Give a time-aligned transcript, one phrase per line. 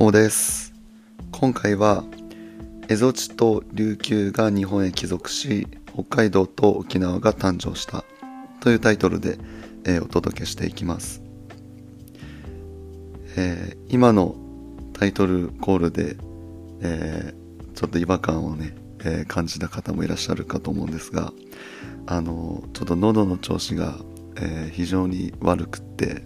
[0.00, 0.72] どうです。
[1.30, 2.04] 今回は
[2.88, 8.02] 蝦夷地と琉球が日本へ帰属し北海道と沖縄が誕生した
[8.60, 9.36] というタイトルで、
[9.84, 11.22] えー、お届けしていきます、
[13.36, 14.36] えー、今の
[14.94, 16.16] タイトルコールで、
[16.80, 18.74] えー、ちょっと違和感をね、
[19.04, 21.34] え感じた方もいらっしゃるかと思うんですが
[22.06, 23.98] あのちょっと喉の調子が、
[24.40, 26.22] え非常に悪くって、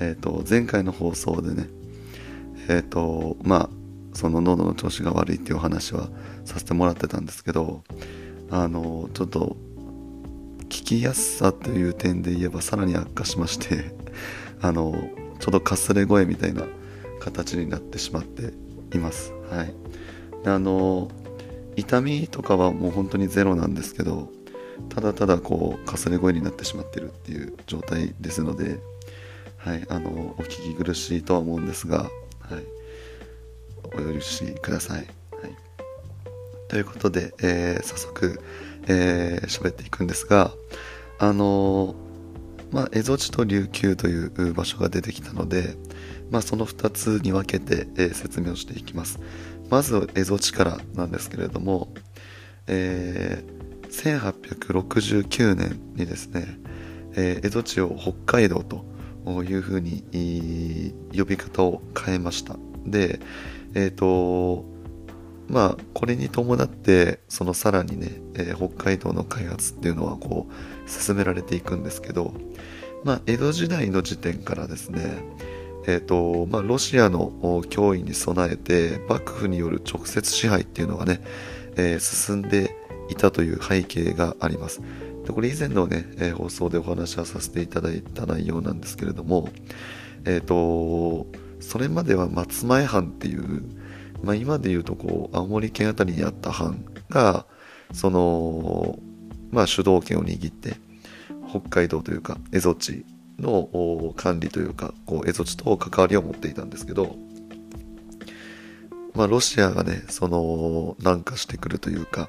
[0.00, 1.68] えーと前回の放送でね
[2.68, 3.70] えっ、ー、とまあ
[4.16, 6.08] その喉の調子が悪いっていうお話は
[6.44, 7.84] させてもらってたんですけど
[8.50, 9.56] あのちょっと
[10.68, 13.94] 聞きやすさという点で言えばさらに悪化しまして
[14.62, 16.64] あのちょっとかすれ声みたいな
[17.20, 18.52] 形になってしまって
[18.96, 19.32] います。
[19.50, 19.74] はい。
[20.44, 21.08] であの
[21.76, 24.30] 痛みとかはもう本当にゼロなんですけど
[24.88, 28.80] ただただこうかすれ声になってしまってるっていう状態ですので
[29.58, 29.84] はい。
[29.88, 32.08] あのお聞き苦しいとは思うんですが
[32.50, 32.64] はい、
[34.10, 34.98] お許しください。
[34.98, 35.06] はい、
[36.68, 38.40] ということで、えー、早速、
[38.86, 40.52] えー、喋っていくんですが、
[41.18, 41.94] あのー、
[42.72, 45.76] まあ、蝦夷地と琉球という場所が出てきたので、
[46.30, 49.18] まあ、その2つに分けて、えー、説明をしていきます。
[49.70, 51.88] まず、蝦夷地からなんですけれども、
[52.66, 53.56] えー、
[53.88, 56.58] 1869年にですね、
[57.14, 58.84] えー、蝦夷地を北海道と
[59.44, 62.56] いうふうに呼び方を変えました。
[62.86, 63.20] で、
[63.74, 64.64] えっ、ー、と、
[65.48, 72.34] まあ、これに伴って、そのさらにね、えー、北海道の開発っていうのはこう、進められていくんですけど、
[73.04, 75.22] まあ、江戸時代の時点からですね、
[75.86, 77.30] えっ、ー、と、まあ、ロシアの
[77.68, 81.20] 脅威に備えて、幕府による直接支配っていうのがね、
[81.76, 82.74] えー、進んで
[83.08, 84.80] いたという背景があります。
[85.26, 89.48] でこれ以前のね、え、放送でお話はさせていただいた内容なんですけれども、
[90.24, 91.26] えっ、ー、と、
[91.60, 93.64] それまでは松前藩っていう、
[94.22, 97.44] まあ、今で言うとこう、青森県あたりにあった藩が、
[97.92, 99.00] その、
[99.50, 100.76] まあ、主導権を握って、
[101.48, 103.06] 北海道というか、蝦夷地
[103.40, 107.16] の管理というか、こう、蝦夷地と関わりを持っていたんですけど、
[109.14, 112.28] まあ、ロシアがね、その、南下してくるというか、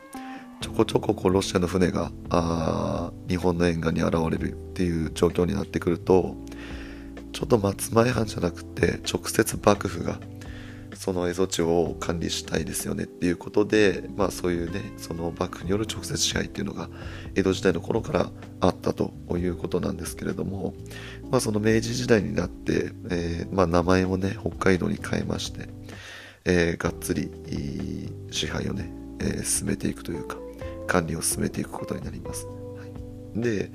[0.68, 6.36] ちょこちょここうロシアの船があ日本の沿岸に現れるっていう状況になってくると
[7.32, 10.20] ちょっと松前藩じゃなくて直接幕府が
[10.94, 16.90] その蝦夷地を管理したいですよねっていうことで、まあそういうね、その幕府による直接支配っていうのが
[17.36, 20.74] 江戸時代の頃からあったということなんですけれども、
[21.30, 25.70] まあその明治時代になって、えー、まあ名前をね、北海道に変えまして、
[26.46, 27.30] えー、がっつり
[28.32, 30.38] 支配をね、え、進めていくというか、
[30.88, 32.46] 管理を進めていくことになります。
[32.46, 32.52] は
[33.36, 33.72] い、で、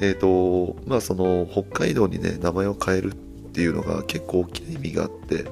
[0.00, 3.14] えっ、ー、と、まあその北海道にね、名前を変えるっ
[3.52, 5.44] ていうのが結構大きな意味があって、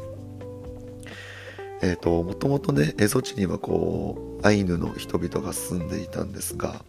[1.82, 6.84] えっ、ー、と、もともとね、蝦夷地にはこう、アイヌの人々が住んでいたんですが、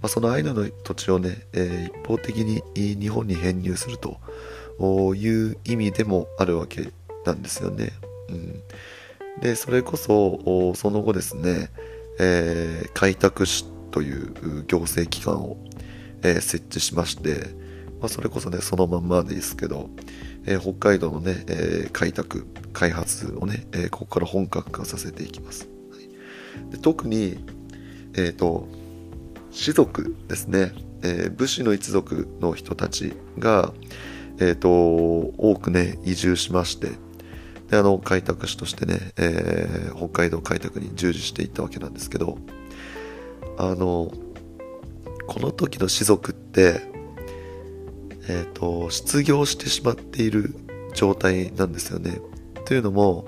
[0.00, 4.18] まあ、そのアイヌの土地をね、えー、一方的に日本に編入すると
[5.14, 6.90] いう意味でもあるわけ
[7.24, 7.90] なんですよね。
[8.28, 8.62] うん、
[9.40, 11.70] で、それこそ、その後ですね、
[12.18, 15.56] えー、開拓士という行政機関を、
[16.22, 17.46] えー、設置しまして、
[18.00, 19.90] まあ、それこそね、そのまんまですけど、
[20.46, 25.68] えー、北海道のね、えー、開拓、開発をね、えー、ここから本格化させていきます。
[25.90, 27.38] はい、で特に、
[28.16, 28.66] えっ、と、
[29.50, 33.72] 士族ですね、え武士の一族の人たちが、
[34.40, 36.92] えっ、と、多くね、移住しまして、
[37.68, 42.38] で、あの、開拓士としてね、えー、北海道開拓に従事していったわけなんですけど、
[43.58, 44.12] あの、
[45.26, 46.80] この時の士族って、
[48.28, 50.54] えっ、ー、と、失業してしまっている
[50.94, 52.20] 状態なんですよね。
[52.64, 53.26] というのも、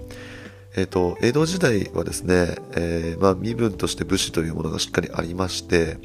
[0.77, 5.99] えっ、ー、と、江戸時代はですね、えー、まあ、身分として武士というものがしっかりありまして、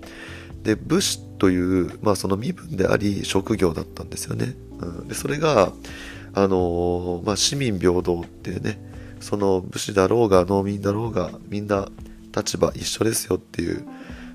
[0.63, 4.55] で、武士という、まあ、その身分であり、職業だったんですよね。
[4.79, 5.71] うん、で、それが、
[6.37, 8.77] あのまあ、市民平等っていうね、
[9.21, 11.87] その武士だろうが農民だろうがみんな
[12.35, 13.85] 立場一緒ですよっていう、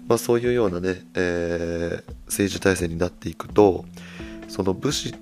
[0.08, 3.84] まあ、そういうようなね、えー、政治体制になっていくと
[4.48, 5.14] その武士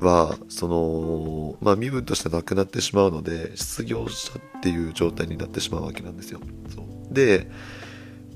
[0.00, 6.40] はその、まあ、身分としてなくなってしまうので失業したっていう状態になってしまうわけなんですよ。
[7.10, 7.48] で、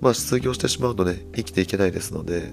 [0.00, 2.52] まあ、失業してしまうとね生きていけないですので、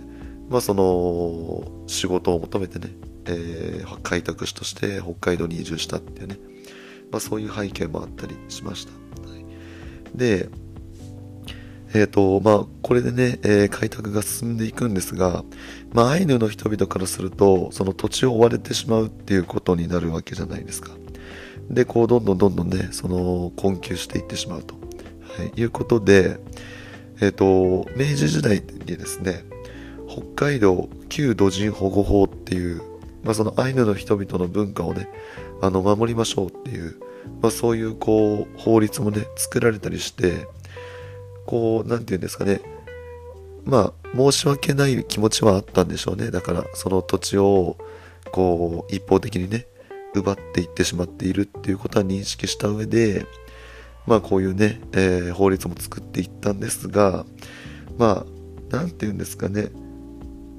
[0.50, 2.89] まあ、その仕事を求めてね
[3.25, 6.38] えー、開拓士として北海道に移住したっていうね、
[7.12, 8.92] まあ、そういう背景もあったりしました。
[9.30, 9.46] はい、
[10.16, 10.50] で、
[11.94, 15.44] えっ、ー、と、まあ、これでね、えー、開拓が進んでいくんですが、
[15.92, 20.92] まあ、アイヌの人々からすると、その土地を追われてしまうっていうことになるわけじゃないですか。
[21.70, 26.38] でこうどんどんどんどんねその困窮していってしまうと、はい、いうことで
[27.22, 29.44] えっ、ー、と明治時代にですね
[30.08, 32.81] 北海道旧土人保護法っていう、
[33.24, 35.08] まあ、そのアイヌの人々の文化をね
[35.62, 37.00] あの守りましょうっていう、
[37.42, 40.48] まあ、そういうこう法律もね作られたりして
[41.46, 42.62] こう何て言うんですかね
[43.66, 46.30] まあ申し訳ない気持ちはあったんでしょうね。
[46.30, 47.78] だからその土地を
[48.31, 49.66] こう一方的にね
[50.14, 53.25] 奪っていってしまっているっていうことは認識した上で
[54.06, 57.25] まあこういうね、えー、法律も作っていったんですが
[57.98, 58.25] まあ
[58.70, 59.70] 何て言うんですかね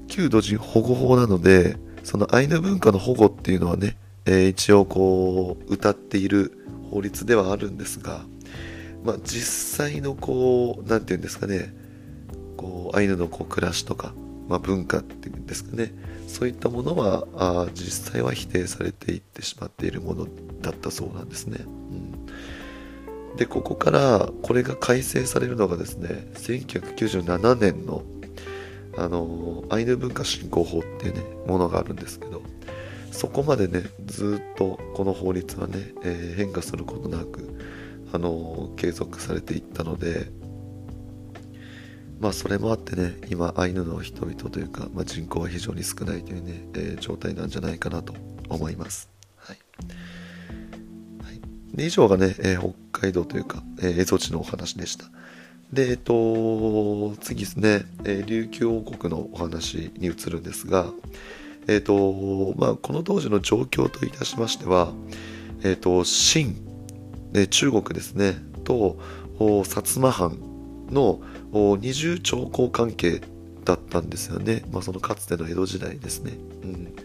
[0.07, 6.55] 旧土人保護法なのでそのアイヌ文化の保護っていうのはね、えー、一応こう歌っている
[6.91, 8.21] 法律ではあるんですが
[9.03, 11.73] まあ実際のこう何て言うんですかね
[12.57, 14.13] こうアイヌのこう暮らしとか、
[14.47, 15.93] まあ、文化っていうんですかね
[16.27, 20.27] そういったものはあ実際は否定されていってしまっているもの
[20.61, 21.59] だったそうなんですね。
[21.63, 28.03] うん、でここからこれが改正されるのがですね1997年の
[28.97, 32.41] あのアイヌ文化振興法っていうねものがあるんですけど
[33.11, 37.59] そこまでねずっとこの法律はね、えー、変化することなく
[38.13, 40.27] あの継続されていったので
[42.19, 48.13] まあそれもあってね今アイヌの人々というか、まあ、人口は非常に少ないというね、えー、状態なんじゃないかなと
[48.49, 49.09] 思います。
[49.37, 49.57] はい、
[51.23, 51.41] はい、
[51.75, 55.05] で以上がね、えー、北海道というか、え、蝦夷地のお話でした。
[55.73, 60.87] で、えっと、次ですね、えー、琉球王国のお話に移るんですが、
[61.67, 64.93] えっと、まあ、この当時の状況といたしましては、
[65.63, 66.55] えっと、清、
[67.49, 68.97] 中国ですね、と、
[69.39, 70.37] 薩摩藩
[70.91, 71.19] の
[71.51, 73.21] 二重朝貢関係
[73.63, 74.63] だったんですよね。
[74.71, 76.33] まあ、そのかつての江戸時代ですね。
[76.63, 76.95] うん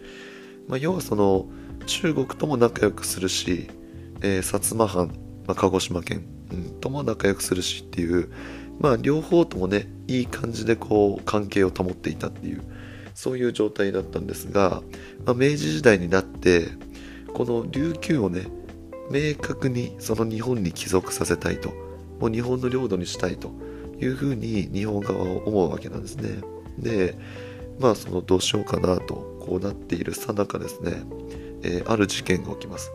[0.67, 1.47] まあ、要はその
[1.85, 3.67] 中国とも仲良くするし、
[4.21, 5.07] えー、薩摩藩、
[5.47, 8.31] まあ、鹿児島県、うん、とも仲良くするしっていう、
[8.79, 12.61] まあ、両方ともねいい感じでこう関係を保っていたっていう
[13.13, 14.81] そういう状態だったんですが、
[15.25, 16.67] まあ、明治時代になって
[17.33, 18.47] この琉球をね
[19.09, 21.69] 明確にその日本に帰属させたいと
[22.19, 23.51] もう日本の領土にしたいと
[23.99, 26.41] いうふうに日本側は思うわけなんですね。
[26.77, 27.15] で、
[27.79, 31.03] まあそのどうしようかなとこうなっているさなかですね、
[31.63, 32.91] えー、ある事件が起きます。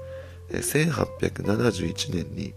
[0.51, 2.55] 1871年に、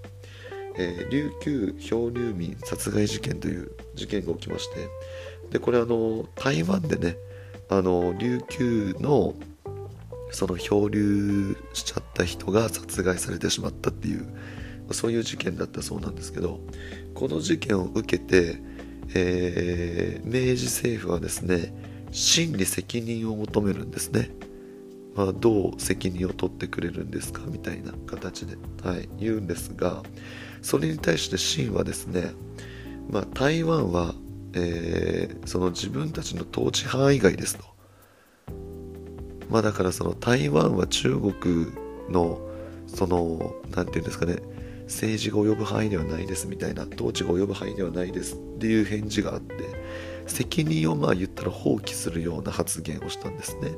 [0.78, 4.88] えー、琉球漂流民殺害事件という事件が起きまして、
[5.52, 7.18] で、これあの、台湾でね、
[7.70, 9.36] あの、琉球の
[10.32, 14.28] その漂流しちゃった人が殺害されてしまったっていう、
[14.92, 16.60] そういう事件だったそうなんですけど、
[17.14, 18.62] この事件を受けて、
[19.16, 21.74] えー、明治政府はですね
[22.12, 24.30] 真に責任を求めるんですね、
[25.20, 27.42] まあ、どう責任を取ってくれるんですか？
[27.46, 30.02] みたいな形で、はい、言うんですが
[30.62, 32.32] それに対して清はですね、
[33.10, 34.16] まあ、台湾は、
[34.54, 37.66] えー、その自分たちの統治範囲外ですと、
[39.50, 41.34] まあ、だからその台湾は中国
[42.10, 42.40] の
[42.88, 44.38] その何て言うんですかね
[44.84, 49.54] 政治が及ぶ範囲ではないですみたいな統治が及ぶ範囲ではないですっていう返事があって
[50.28, 53.74] 責任をまあ言ったら放棄するような発言をしたんですね。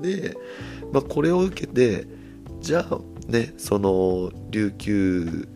[0.00, 0.36] で、
[0.92, 2.06] まあ、これを受けて
[2.60, 5.48] じゃあねその琉球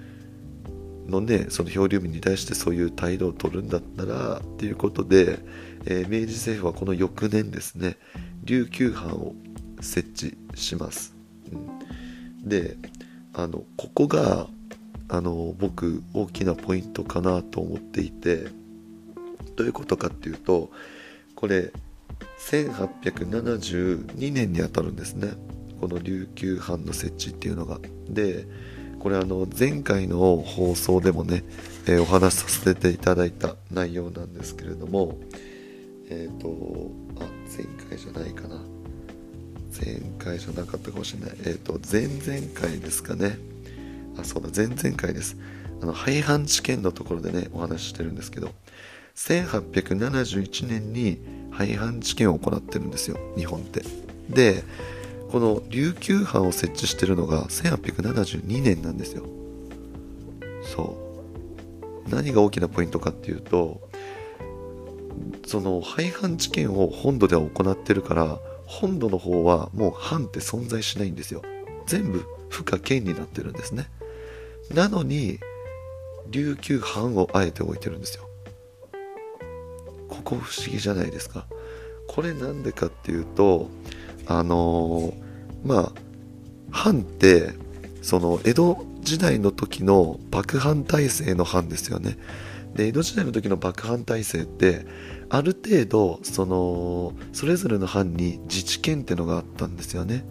[1.08, 5.38] のねその漂流民に対してそういう態度を取るんだったらっていうことで、
[5.86, 7.96] えー、明治政府はこの翌年ですね
[8.44, 9.34] 琉球藩を
[9.80, 11.14] 設置します。
[11.52, 11.56] う
[12.44, 12.76] ん、で
[13.34, 14.48] あのここが
[15.08, 18.48] あの僕大きなポイントかなと思っていて
[19.54, 20.70] どういうことかっていうと
[21.36, 21.72] これ
[22.38, 25.32] 1872年にあたるんですね
[25.80, 27.78] この琉球藩の設置っていうのが
[28.08, 28.46] で
[28.98, 31.44] これあの前回の放送でもね、
[31.86, 35.18] えー、お話しさせていただいた内容なんですけれども
[36.08, 36.90] えっ、ー、と
[37.20, 38.60] あ前回じゃないかな
[39.78, 41.36] 前回じゃなかったかもしれない。
[41.40, 43.38] えっ、ー、と、前々回ですかね。
[44.18, 45.36] あ、そうだ、前々回です。
[45.82, 48.50] あの、廃藩置県のところでね、お話ししてるんですけど、
[49.16, 51.20] 1871年に
[51.56, 53.82] 廃藩置県を行ってるんですよ、日本って。
[54.28, 54.64] で、
[55.30, 59.24] この琉球藩を設置してるのが1872年なんですよ。
[60.62, 60.96] そ
[62.06, 62.10] う。
[62.10, 63.86] 何が大きなポイントかっていうと、
[65.46, 71.42] その廃藩置県を本土では行ってるから本土の方はもう藩って存在しないんですよ
[71.86, 73.88] 全部不可県になってるんですね
[74.74, 75.38] なのに
[76.30, 78.28] 琉球藩をあえて置いてるんですよ
[80.26, 81.46] こ不思議じゃないですか。
[82.08, 83.68] これなんでかっていうと
[84.26, 85.92] あのー、まあ
[86.70, 87.54] 藩って
[88.02, 92.18] その江戸時代の時の幕藩体制の藩ですよね。
[92.74, 94.86] で江戸時代の時の幕藩体制って
[95.28, 100.24] ある程度そのそれぞれの藩に自治権ってのがあったんですよね。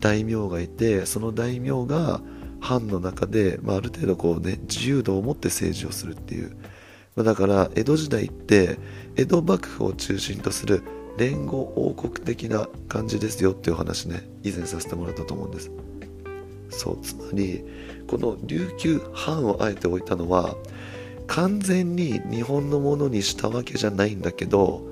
[0.00, 2.20] 大名がいてその大名が
[2.60, 6.56] 藩の中で、まあ、ある程度こうね自由度を持って政治をするっていう、
[7.16, 8.78] だから江戸時代って
[9.16, 10.82] 江戸幕府を中心とする
[11.16, 15.70] 連合王国的な感じですよっていう話ね以前させてもらったと思うんです。
[16.70, 17.64] そうつまり
[18.08, 20.56] この琉球藩をあえて置いたのは
[21.26, 24.82] 完全に日本のものにしたわけじゃないんだけど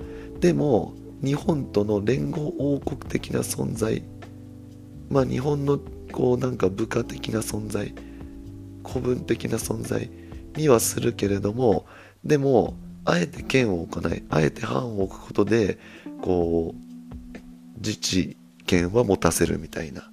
[0.40, 4.02] でも日本との連合王国的な存在
[5.10, 5.78] まあ日本の
[6.12, 7.94] こうなんか部下的な存在
[8.84, 10.10] 古文的な存在
[10.56, 11.86] にはするけれども
[12.24, 15.78] でもあえて剣を置かないあえて藩を置くことで
[16.20, 18.36] こう自治
[18.66, 20.10] 権は持たせるみたいな。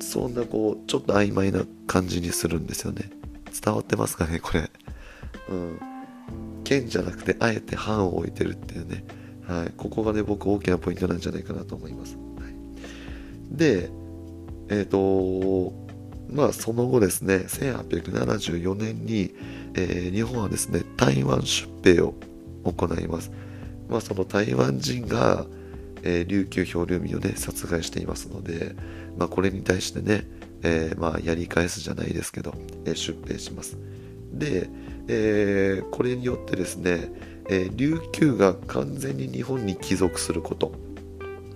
[0.00, 3.10] そんなこうちょっと曖昧な感じにするんですよね。
[3.64, 4.70] 伝わってますかねこれ。
[5.48, 5.78] うん。
[6.64, 9.04] 剣じゃなくてあえて藩を置いてるっていうね、
[9.46, 13.90] はい、ここがね僕大きなポイントなんじゃないかなと思います、はい、で
[14.70, 15.72] えっ、ー、と
[16.30, 19.34] まあその後ですね1874年に、
[19.74, 22.14] えー、日本はですね台湾出兵を
[22.64, 23.30] 行います。
[23.88, 25.46] まあその台湾人が、
[26.02, 28.74] えー、琉球漂流民をね殺害していますので、
[29.18, 30.24] まあ、これに対してね、
[30.62, 32.54] えー、まあやり返すじゃないですけど、
[32.84, 33.76] え、出兵します。
[34.32, 34.68] で、
[35.08, 37.10] え、これによってですね、
[37.48, 40.72] え、琉球が完全に日本に帰属すること、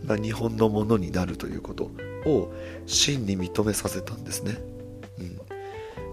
[0.08, 1.90] まあ、日本のものになるということ
[2.24, 2.52] を
[2.86, 4.56] 真に認めさせたんですね、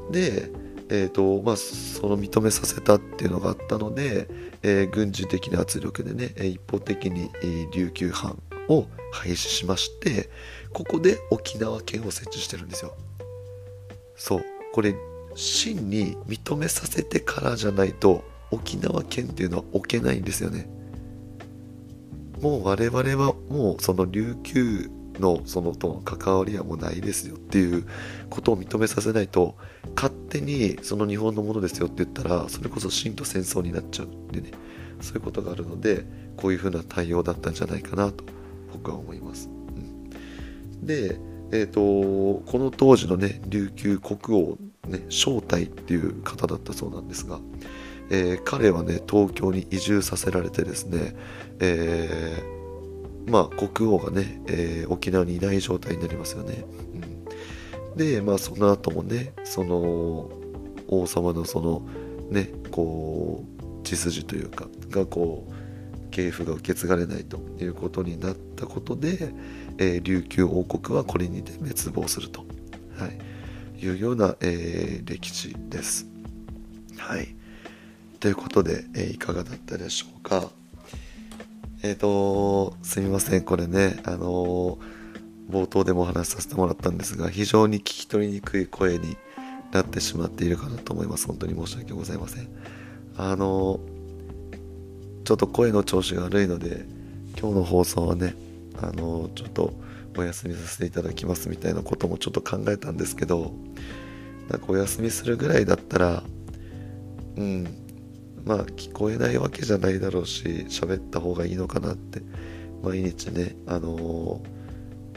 [0.08, 0.50] うん、で、
[0.90, 4.28] えーとまあ、その認めさせたっていうのがあったので、
[4.62, 7.32] えー、軍事的な圧力でね一方的に、
[7.74, 8.38] 琉球藩
[8.68, 10.30] を廃止しまして
[10.74, 12.94] ここで沖縄県を設置してるんですよ。
[14.18, 14.46] そう。
[14.74, 14.94] これ
[15.36, 20.68] 真に認めさせてからじゃないと沖縄県っていうのは置けないんですよね。
[22.42, 27.86] もう我々はもうその琉球のそのとの関わりはもうないですよっていう
[28.30, 29.56] ことを認めさせないと
[29.96, 34.52] 勝手にその日本のものですよって言ったらそれこそ真と戦争になっちゃうんでね。
[35.02, 36.06] そういうことがあるので
[36.38, 38.24] こういうふうな対応だったんじゃないかなと
[38.74, 39.50] 僕は思います。
[39.50, 41.18] うん、で、
[41.52, 47.40] えーと、この当時のね琉球国王、ね、正体っていう方だったそうなんですが、
[48.10, 51.16] えー、彼はね東京に移住させられてですね、
[51.60, 52.55] えー、
[53.27, 56.65] まあ国王がね、えー、沖縄にいない状態になりますよね。
[57.91, 60.29] うん、でまあその後もねその
[60.88, 61.88] 王様のその
[62.29, 69.34] ねこう血筋というかがこう系譜が受け継がれないということになったことで、
[69.77, 72.46] えー、琉球王国はこれにて滅亡すると、
[72.98, 76.08] はい、いうような、えー、歴史です。
[76.98, 77.36] はい。
[78.22, 80.50] ということで、えー、いかがだったでしょうか。
[81.86, 84.80] えっ、と、すみません、これね、あの
[85.51, 89.18] 冒頭でもお話しさせてもらったんですが、非常に聞き取りにくい声に
[89.72, 91.27] なってしまっているかなと思います。
[91.27, 92.48] 本当に申し訳ございません。
[93.18, 93.80] あの
[95.24, 96.86] ちょっと声の調子が悪いので
[97.39, 98.36] 今日の放送はね
[98.82, 99.74] あのちょっと
[100.18, 103.54] お休みさせていただきますみたいなこともちょっと考えたんですけど
[104.50, 106.24] なんかお休みするぐらいだったら
[107.38, 107.85] うん
[108.46, 112.22] まあ聞こえないわけじゃないだろうし喋った方がいいのかなって
[112.84, 114.42] 毎日ねあの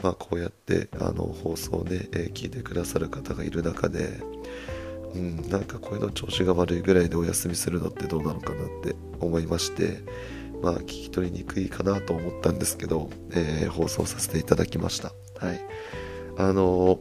[0.01, 4.21] まあこうやってあの放送ね、え、聞いてくださる方がいる中で
[5.15, 10.03] うん、なんか声の調子が悪いぐらいでお休みするのってどうなのかなって思いまして
[10.61, 15.13] まあ聞き取りにくいかなと思ったんですけど、えー、放送させていただきました。
[15.43, 15.61] はい。
[16.37, 16.99] あの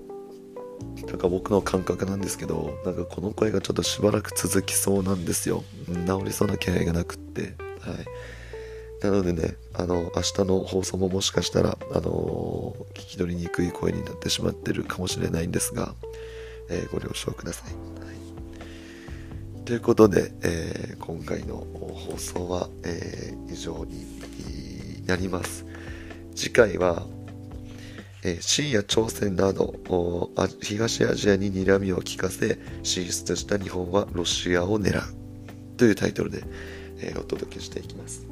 [1.07, 8.07] なんか僕の感覚なんですけどなんかこの声がちょっとしばらく続きそうなんですよ治りそうな気配がなくってはい
[9.01, 15.95] なのでね、あの、明日の放送ももしかしたら、あの聞き取りにくい声になってしまってるかもしれないんですが、
[16.69, 17.73] えー、ご了承ください。
[17.75, 18.13] は
[19.61, 25.65] い、ということで、えー、今回の放送は、えー、以上になります。
[26.35, 27.07] 次回は、
[28.25, 29.75] えー、深夜朝鮮など
[30.61, 35.03] 東アジアに睨みを利かせ進出した日本はロシアを狙う
[35.77, 36.43] というタイトルで、
[36.99, 38.27] えー、お届けしていきます。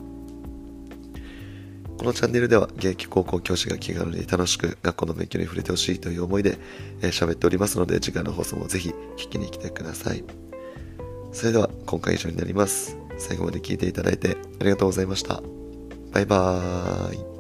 [1.97, 6.59] このチャンネルでは現役高校教師が気軽に楽しく学校の勉強に触れてほしいという思いで
[7.01, 10.23] 喋、えー、っておりますので次回の放送もぜひ聞きに来てください。
[11.33, 12.99] それでは今回以上になります。
[13.19, 15.43] 最後まで聞いていただいてありがとうございました。
[16.13, 17.36] バイバーイ。